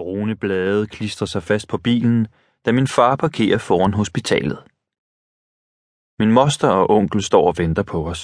Brune 0.00 0.36
blade 0.36 0.86
klistrer 0.86 1.26
sig 1.26 1.42
fast 1.42 1.68
på 1.68 1.78
bilen, 1.78 2.26
da 2.64 2.72
min 2.72 2.86
far 2.96 3.16
parkerer 3.16 3.58
foran 3.58 3.94
hospitalet. 4.00 4.58
Min 6.20 6.32
moster 6.38 6.70
og 6.80 6.90
onkel 6.96 7.22
står 7.22 7.44
og 7.50 7.54
venter 7.58 7.84
på 7.92 7.98
os. 8.12 8.22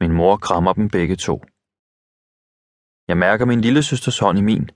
Min 0.00 0.12
mor 0.18 0.36
krammer 0.46 0.72
dem 0.72 0.86
begge 0.96 1.16
to. 1.16 1.36
Jeg 3.10 3.16
mærker 3.24 3.44
min 3.46 3.60
lille 3.66 3.82
søsters 3.82 4.18
hånd 4.18 4.38
i 4.38 4.44
min. 4.50 4.70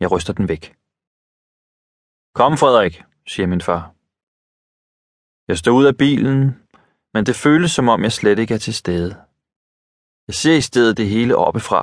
Jeg 0.00 0.08
ryster 0.12 0.32
den 0.38 0.48
væk. 0.52 0.64
Kom, 2.38 2.52
Frederik, 2.62 2.94
siger 3.32 3.46
min 3.46 3.60
far. 3.68 3.82
Jeg 5.48 5.56
står 5.58 5.72
ud 5.78 5.84
af 5.90 5.96
bilen, 6.04 6.40
men 7.14 7.26
det 7.26 7.36
føles 7.44 7.70
som 7.76 7.88
om 7.88 8.02
jeg 8.02 8.12
slet 8.12 8.38
ikke 8.38 8.54
er 8.54 8.62
til 8.66 8.74
stede. 8.74 9.10
Jeg 10.28 10.34
ser 10.42 10.56
i 10.56 10.66
stedet 10.70 10.96
det 10.96 11.08
hele 11.08 11.36
oppefra. 11.36 11.82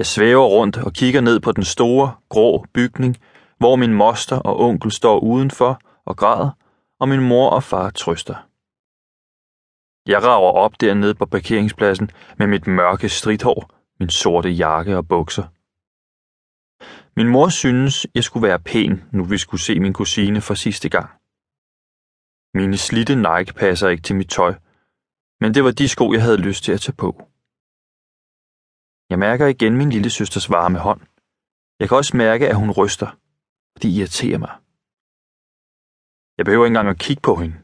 Jeg 0.00 0.06
svæver 0.06 0.46
rundt 0.46 0.76
og 0.76 0.92
kigger 0.92 1.20
ned 1.20 1.40
på 1.40 1.52
den 1.52 1.64
store, 1.64 2.14
grå 2.28 2.64
bygning, 2.74 3.16
hvor 3.58 3.76
min 3.76 3.94
moster 3.94 4.36
og 4.36 4.60
onkel 4.60 4.90
står 4.92 5.18
udenfor 5.18 5.80
og 6.04 6.16
græder, 6.16 6.50
og 7.00 7.08
min 7.08 7.28
mor 7.28 7.50
og 7.50 7.62
far 7.62 7.90
trøster. 7.90 8.34
Jeg 10.06 10.22
rager 10.24 10.52
op 10.64 10.80
dernede 10.80 11.14
på 11.14 11.26
parkeringspladsen 11.26 12.10
med 12.38 12.46
mit 12.46 12.66
mørke 12.66 13.08
stridthår, 13.08 13.70
min 14.00 14.10
sorte 14.10 14.48
jakke 14.48 14.96
og 14.96 15.08
bukser. 15.08 15.46
Min 17.16 17.28
mor 17.28 17.48
synes, 17.48 18.06
jeg 18.14 18.24
skulle 18.24 18.48
være 18.48 18.58
pæn, 18.58 19.02
nu 19.12 19.24
vi 19.24 19.38
skulle 19.38 19.60
se 19.60 19.80
min 19.80 19.92
kusine 19.92 20.40
for 20.40 20.54
sidste 20.54 20.88
gang. 20.88 21.10
Mine 22.54 22.76
slitte 22.76 23.14
Nike 23.16 23.54
passer 23.54 23.88
ikke 23.88 24.02
til 24.02 24.16
mit 24.16 24.30
tøj, 24.30 24.54
men 25.40 25.54
det 25.54 25.64
var 25.64 25.70
de 25.70 25.88
sko, 25.88 26.12
jeg 26.12 26.22
havde 26.22 26.46
lyst 26.48 26.64
til 26.64 26.72
at 26.72 26.80
tage 26.80 26.96
på. 26.96 27.29
Jeg 29.10 29.18
mærker 29.18 29.46
igen 29.46 29.76
min 29.76 29.90
lille 29.90 30.10
søsters 30.10 30.50
varme 30.50 30.78
hånd. 30.78 31.00
Jeg 31.80 31.88
kan 31.88 31.96
også 31.96 32.16
mærke, 32.16 32.48
at 32.48 32.56
hun 32.56 32.70
ryster. 32.70 33.16
Det 33.82 33.88
irriterer 33.88 34.38
mig. 34.38 34.54
Jeg 36.38 36.44
behøver 36.44 36.64
ikke 36.64 36.70
engang 36.76 36.88
at 36.88 36.98
kigge 36.98 37.20
på 37.20 37.36
hende. 37.36 37.56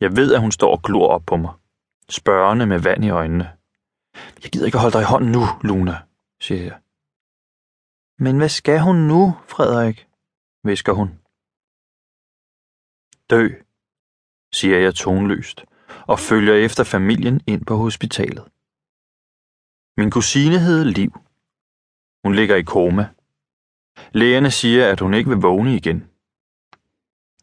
Jeg 0.00 0.16
ved, 0.16 0.34
at 0.34 0.40
hun 0.40 0.52
står 0.52 0.70
og 0.76 0.82
glor 0.82 1.08
op 1.08 1.22
på 1.26 1.36
mig. 1.36 1.52
Spørgende 2.08 2.66
med 2.66 2.78
vand 2.78 3.04
i 3.04 3.10
øjnene. 3.10 3.56
Jeg 4.42 4.50
gider 4.52 4.66
ikke 4.66 4.78
holde 4.78 4.92
dig 4.92 5.02
i 5.02 5.10
hånden 5.12 5.32
nu, 5.32 5.42
Luna, 5.62 5.96
siger 6.40 6.62
jeg. 6.62 6.78
Men 8.18 8.38
hvad 8.38 8.48
skal 8.48 8.80
hun 8.80 8.96
nu, 8.96 9.36
Frederik? 9.48 10.08
visker 10.64 10.92
hun. 10.92 11.08
Dø, 13.30 13.48
siger 14.52 14.78
jeg 14.78 14.94
tonløst, 14.94 15.64
og 16.06 16.18
følger 16.18 16.54
efter 16.54 16.84
familien 16.84 17.40
ind 17.46 17.64
på 17.66 17.76
hospitalet. 17.76 18.44
Min 19.96 20.10
kusine 20.10 20.58
hedder 20.58 20.84
Liv. 20.84 21.12
Hun 22.24 22.34
ligger 22.34 22.56
i 22.56 22.62
koma. 22.62 23.08
Lægerne 24.12 24.50
siger, 24.50 24.92
at 24.92 25.00
hun 25.00 25.14
ikke 25.14 25.30
vil 25.30 25.38
vågne 25.38 25.76
igen. 25.76 26.10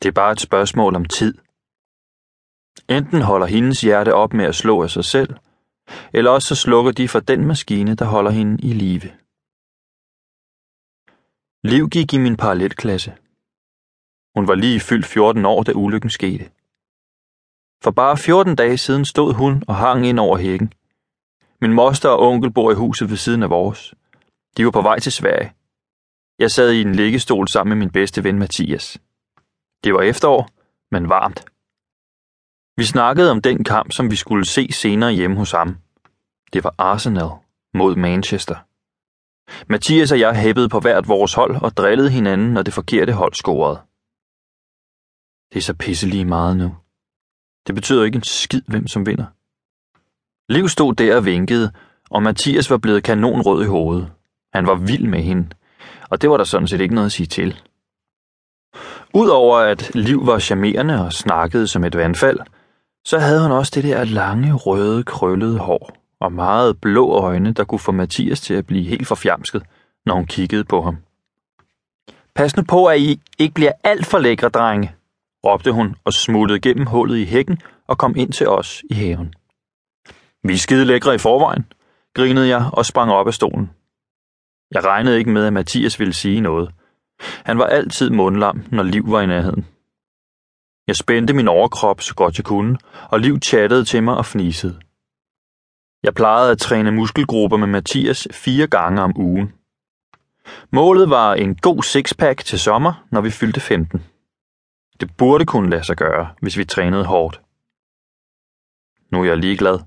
Det 0.02 0.08
er 0.08 0.12
bare 0.22 0.31
et 0.31 0.42
spørgsmål 0.42 0.95
om 0.95 1.06
tid. 1.06 1.34
Enten 2.90 3.22
holder 3.22 3.48
hendes 3.48 3.81
hjerte 3.81 4.14
op 4.14 4.34
med 4.34 4.45
at 4.45 4.56
slå 4.56 4.84
af 4.84 4.90
sig 4.90 5.06
selv, 5.06 5.36
eller 6.14 6.31
også 6.31 6.48
så 6.48 6.56
slukker 6.56 6.92
de 6.92 7.08
for 7.08 7.20
den 7.20 7.48
maskine, 7.48 7.95
der 7.95 8.06
holder 8.06 8.31
hende 8.31 8.64
i 8.64 8.73
live. 8.73 9.12
Liv 11.64 11.90
gik 11.90 12.14
i 12.14 12.18
min 12.18 12.38
parallelklasse. 12.38 13.12
Hun 14.36 14.48
var 14.48 14.56
lige 14.56 14.80
fyldt 14.80 15.06
14 15.06 15.45
år, 15.45 15.64
da 15.64 15.72
ulykken 15.72 16.09
skete. 16.09 16.45
For 17.84 17.92
bare 17.92 18.18
14 18.18 18.56
dage 18.56 18.78
siden 18.78 19.06
stod 19.06 19.34
hun 19.34 19.64
og 19.68 19.75
hang 19.75 20.08
ind 20.08 20.20
over 20.20 20.38
hækken. 20.38 20.73
Min 21.61 21.73
moster 21.73 22.09
og 22.09 22.19
onkel 22.19 22.52
bor 22.52 22.72
i 22.72 22.75
huset 22.75 23.09
ved 23.09 23.17
siden 23.17 23.44
af 23.44 23.50
vores. 23.50 23.95
De 24.58 24.66
var 24.66 24.72
på 24.72 24.81
vej 24.81 25.00
til 25.00 25.11
Sverige. 25.11 25.53
Jeg 26.39 26.52
sad 26.52 26.72
i 26.72 26.81
en 26.81 26.95
liggestol 26.95 27.47
sammen 27.47 27.69
med 27.77 27.86
min 27.86 27.91
bedste 27.91 28.23
ven 28.23 28.39
Mathias. 28.39 29.02
Det 29.83 29.94
var 29.94 30.02
efterår, 30.02 30.50
men 30.91 31.09
varmt. 31.09 31.45
Vi 32.78 32.83
snakkede 32.83 33.31
om 33.31 33.41
den 33.41 33.63
kamp, 33.63 33.91
som 33.91 34.12
vi 34.12 34.16
skulle 34.16 34.46
se 34.46 34.72
senere 34.72 35.12
hjemme 35.12 35.38
hos 35.38 35.51
ham. 35.51 35.78
Det 36.53 36.63
var 36.63 36.75
Arsenal 36.78 37.31
mod 37.73 37.96
Manchester. 37.96 38.57
Mathias 39.72 40.12
og 40.12 40.19
jeg 40.19 40.41
hæppede 40.41 40.69
på 40.69 40.79
hvert 40.79 41.07
vores 41.07 41.34
hold 41.34 41.56
og 41.62 41.78
drillede 41.78 42.12
hinanden, 42.12 42.53
når 42.53 42.62
det 42.62 42.73
forkerte 42.73 43.13
hold 43.13 43.34
scorede. 43.34 43.79
Det 45.51 45.57
er 45.57 45.67
så 45.69 45.73
pisselig 45.73 46.28
meget 46.28 46.57
nu. 46.57 46.69
Det 47.67 47.75
betyder 47.75 48.03
ikke 48.03 48.16
en 48.16 48.23
skid, 48.23 48.62
hvem 48.67 48.88
som 48.88 49.06
vinder. 49.06 49.25
Liv 50.50 50.68
stod 50.68 50.94
der 50.94 51.16
og 51.16 51.25
vinkede, 51.25 51.72
og 52.09 52.24
Mathias 52.24 52.69
var 52.69 52.78
blevet 52.78 53.03
kanonrød 53.03 53.63
i 53.63 53.68
hovedet. 53.68 54.12
Han 54.53 54.68
var 54.68 54.75
vild 54.75 55.08
med 55.08 55.22
hende, 55.22 55.50
og 56.09 56.22
det 56.22 56.30
var 56.30 56.38
der 56.38 56.44
sådan 56.44 56.68
set 56.68 56.81
ikke 56.81 56.96
noget 56.96 57.06
at 57.06 57.12
sige 57.12 57.28
til. 57.28 57.62
Udover 59.13 59.58
at 59.58 59.96
Liv 59.96 60.28
var 60.28 60.40
charmerende 60.40 61.06
og 61.06 61.13
snakkede 61.13 61.68
som 61.68 61.84
et 61.84 61.97
vandfald, 61.97 62.40
så 63.06 63.19
havde 63.19 63.41
hun 63.41 63.52
også 63.52 63.72
det 63.75 63.84
der 63.84 64.03
lange, 64.03 64.53
røde, 64.53 65.03
krøllede 65.03 65.58
hår 65.58 65.97
og 66.19 66.31
meget 66.31 66.81
blå 66.81 67.09
øjne, 67.12 67.52
der 67.52 67.64
kunne 67.64 67.79
få 67.79 67.91
Mathias 67.91 68.41
til 68.41 68.53
at 68.53 68.68
blive 68.68 68.84
helt 68.84 69.08
forfjamsket, 69.08 69.64
når 70.06 70.16
hun 70.16 70.25
kiggede 70.25 70.64
på 70.64 70.81
ham. 70.81 70.97
Pas 72.35 72.58
nu 72.58 72.64
på, 72.64 72.85
at 72.85 73.00
I 73.00 73.22
ikke 73.40 73.53
bliver 73.53 73.72
alt 73.84 74.06
for 74.06 74.18
lækre, 74.18 74.50
drenge, 74.50 74.96
råbte 75.46 75.72
hun 75.72 75.96
og 76.06 76.14
smuttede 76.14 76.59
gennem 76.59 76.85
hullet 76.85 77.18
i 77.18 77.25
hækken 77.25 77.58
og 77.88 77.97
kom 77.97 78.16
ind 78.18 78.31
til 78.31 78.47
os 78.47 78.84
i 78.90 78.94
haven. 78.94 79.34
Vi 80.44 80.53
er 80.53 80.58
skide 80.58 80.86
lækre 80.86 81.16
i 81.16 81.18
forvejen, 81.18 81.66
grinede 82.14 82.48
jeg 82.48 82.70
og 82.74 82.86
sprang 82.86 83.12
op 83.12 83.28
af 83.28 83.34
stolen. 83.34 83.72
Jeg 84.72 84.86
regnede 84.86 85.18
ikke 85.18 85.31
med, 85.31 85.46
at 85.46 85.53
Mathias 85.53 86.00
ville 86.00 86.14
sige 86.14 86.42
noget. 86.42 86.72
Han 87.46 87.58
var 87.58 87.66
altid 87.66 88.09
mundlam, 88.09 88.64
når 88.72 88.84
Liv 88.84 89.12
var 89.12 89.22
i 89.22 89.26
nærheden. 89.26 89.68
Jeg 90.88 90.96
spændte 90.96 91.34
min 91.34 91.47
overkrop 91.47 92.02
så 92.02 92.16
godt 92.16 92.38
jeg 92.38 92.46
kunne, 92.46 92.78
og 93.09 93.20
Liv 93.20 93.40
chattede 93.42 93.86
til 93.86 94.03
mig 94.03 94.18
og 94.18 94.26
fnisede. 94.26 94.80
Jeg 96.03 96.14
plejede 96.14 96.52
at 96.52 96.58
træne 96.58 96.92
muskelgrupper 96.92 97.58
med 97.58 97.68
Mathias 97.68 98.28
fire 98.31 98.68
gange 98.68 99.02
om 99.02 99.14
ugen. 99.18 99.53
Målet 100.72 101.09
var 101.09 101.34
en 101.34 101.56
god 101.56 101.84
sixpack 101.84 102.46
til 102.46 102.59
sommer, 102.59 103.06
når 103.12 103.22
vi 103.22 103.31
fyldte 103.31 103.59
15. 103.59 104.03
Det 105.00 105.18
burde 105.18 105.46
kunne 105.46 105.70
lade 105.70 105.84
sig 105.84 105.97
gøre, 105.97 106.30
hvis 106.42 106.58
vi 106.58 106.66
trænede 106.66 107.06
hårdt. 107.06 107.42
Nu 109.12 109.22
er 109.22 109.26
jeg 109.26 109.38
ligeglad. 109.38 109.80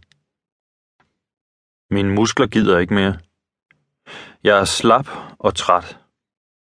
Mine 1.90 2.14
muskler 2.14 2.46
gider 2.46 2.78
ikke 2.78 2.94
mere. 2.94 3.18
Jeg 4.44 4.60
er 4.60 4.64
slap 4.64 5.08
og 5.38 5.54
træt. 5.54 5.98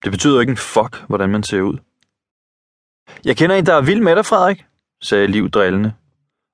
Det 0.03 0.11
betyder 0.11 0.41
ikke 0.41 0.51
en 0.51 0.57
fuck, 0.57 1.03
hvordan 1.07 1.29
man 1.29 1.43
ser 1.43 1.61
ud. 1.61 1.77
Jeg 3.25 3.37
kender 3.37 3.55
en, 3.55 3.65
der 3.65 3.73
er 3.73 3.81
vild 3.81 4.01
med 4.01 4.15
dig, 4.15 4.25
Frederik, 4.25 4.65
sagde 5.01 5.27
Liv 5.27 5.49
drillende. 5.49 5.93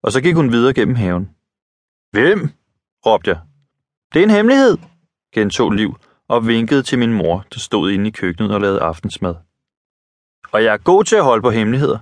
Og 0.04 0.12
så 0.12 0.22
gik 0.22 0.36
hun 0.36 0.52
videre 0.52 0.74
gennem 0.74 0.96
haven. 0.96 1.30
Hvem? 2.12 2.50
råbte 3.06 3.30
jeg. 3.30 3.40
Det 4.14 4.20
er 4.20 4.24
en 4.24 4.30
hemmelighed, 4.30 4.78
gentog 5.34 5.72
Liv 5.72 5.96
og 6.28 6.48
vinkede 6.48 6.84
til 6.84 7.00
min 7.00 7.14
mor, 7.14 7.46
der 7.54 7.60
stod 7.60 7.92
inde 7.92 8.08
i 8.08 8.12
køkkenet 8.12 8.52
og 8.52 8.62
lavede 8.62 8.82
aftensmad. 8.82 9.36
Og 10.52 10.64
jeg 10.64 10.74
er 10.74 10.78
god 10.78 11.04
til 11.04 11.16
at 11.16 11.24
holde 11.24 11.42
på 11.42 11.52
hemmeligheder. 11.52 12.00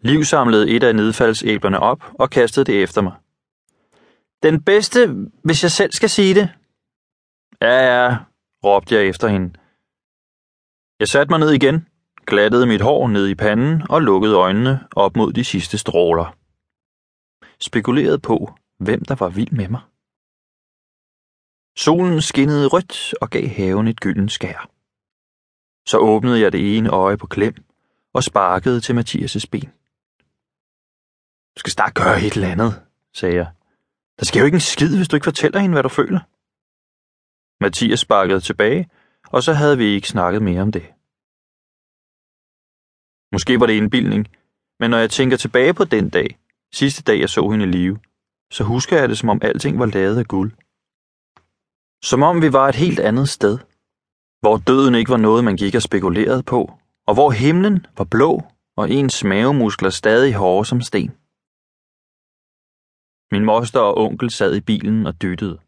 Liv 0.00 0.24
samlede 0.24 0.70
et 0.70 0.82
af 0.82 0.96
nedfaldsæblerne 0.96 1.80
op 1.80 2.02
og 2.14 2.30
kastede 2.30 2.64
det 2.64 2.82
efter 2.82 3.00
mig. 3.00 3.12
Den 4.42 4.64
bedste, 4.64 4.98
hvis 5.44 5.62
jeg 5.62 5.70
selv 5.70 5.92
skal 5.92 6.08
sige 6.08 6.34
det. 6.34 6.48
Ja, 7.60 7.76
ja, 7.90 8.16
råbte 8.64 8.94
jeg 8.94 9.08
efter 9.08 9.28
hende. 9.28 9.48
Jeg 11.00 11.08
satte 11.08 11.30
mig 11.30 11.38
ned 11.40 11.50
igen, 11.50 11.88
glattede 12.26 12.66
mit 12.66 12.80
hår 12.80 13.08
ned 13.08 13.28
i 13.28 13.34
panden 13.34 13.82
og 13.90 14.02
lukkede 14.02 14.34
øjnene 14.34 14.88
op 14.96 15.16
mod 15.16 15.32
de 15.32 15.44
sidste 15.44 15.78
stråler. 15.78 16.36
Spekulerede 17.60 18.18
på, 18.18 18.54
hvem 18.78 19.04
der 19.04 19.14
var 19.14 19.28
vild 19.28 19.52
med 19.52 19.68
mig. 19.68 19.80
Solen 21.78 22.20
skinnede 22.22 22.66
rødt 22.66 23.14
og 23.20 23.30
gav 23.30 23.48
haven 23.48 23.86
et 23.88 24.00
gylden 24.00 24.28
skær. 24.28 24.70
Så 25.88 25.98
åbnede 25.98 26.40
jeg 26.40 26.52
det 26.52 26.76
ene 26.76 26.90
øje 26.90 27.16
på 27.16 27.26
klem 27.26 27.54
og 28.12 28.22
sparkede 28.24 28.80
til 28.80 28.92
Mathias' 28.98 29.48
ben. 29.52 29.70
Du 31.54 31.58
skal 31.58 31.72
snart 31.72 31.94
gøre 31.94 32.22
et 32.22 32.32
eller 32.32 32.48
andet, 32.48 32.72
sagde 33.14 33.36
jeg. 33.36 33.50
Der 34.18 34.24
sker 34.24 34.40
jo 34.40 34.46
ikke 34.46 34.60
en 34.62 34.70
skid, 34.74 34.96
hvis 34.96 35.08
du 35.08 35.16
ikke 35.16 35.30
fortæller 35.32 35.58
hende, 35.60 35.74
hvad 35.74 35.82
du 35.82 35.88
føler. 35.88 36.20
Mathias 37.62 38.00
sparkede 38.00 38.40
tilbage, 38.40 38.90
og 39.34 39.42
så 39.42 39.52
havde 39.52 39.78
vi 39.78 39.84
ikke 39.84 40.08
snakket 40.08 40.42
mere 40.42 40.62
om 40.62 40.72
det. 40.72 40.84
Måske 43.32 43.60
var 43.60 43.66
det 43.66 43.74
indbildning, 43.74 44.28
men 44.80 44.90
når 44.90 44.98
jeg 44.98 45.10
tænker 45.10 45.36
tilbage 45.36 45.74
på 45.74 45.84
den 45.84 46.10
dag, 46.10 46.38
sidste 46.74 47.02
dag 47.02 47.20
jeg 47.20 47.28
så 47.28 47.50
hende 47.50 47.64
i 47.64 47.68
live, 47.68 47.98
så 48.50 48.64
husker 48.64 48.98
jeg 48.98 49.08
det, 49.08 49.18
som 49.18 49.28
om 49.28 49.40
alting 49.42 49.78
var 49.78 49.86
lavet 49.86 50.18
af 50.18 50.26
guld. 50.26 50.52
Som 52.04 52.22
om 52.22 52.42
vi 52.42 52.52
var 52.52 52.68
et 52.68 52.74
helt 52.74 53.00
andet 53.00 53.28
sted, 53.28 53.58
hvor 54.40 54.56
døden 54.56 54.94
ikke 54.94 55.10
var 55.10 55.16
noget, 55.16 55.44
man 55.44 55.56
gik 55.56 55.74
og 55.74 55.82
spekulerede 55.82 56.42
på, 56.42 56.72
og 57.06 57.14
hvor 57.14 57.30
himlen 57.30 57.86
var 57.98 58.04
blå, 58.04 58.42
og 58.76 58.90
ens 58.90 59.24
mavemuskler 59.24 59.90
stadig 59.90 60.34
hårde 60.34 60.68
som 60.68 60.80
sten. 60.80 61.21
Min 63.32 63.44
moster 63.44 63.80
og 63.80 63.96
onkel 63.96 64.30
sad 64.30 64.56
i 64.56 64.60
bilen 64.60 65.06
og 65.06 65.22
dyttede. 65.22 65.58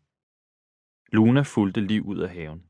Luna 1.13 1.43
fulgte 1.43 1.81
liv 1.81 2.03
ud 2.07 2.19
af 2.19 2.31
haven. 2.31 2.63